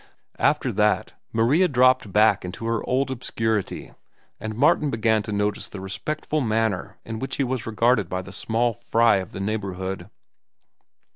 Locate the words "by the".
8.09-8.31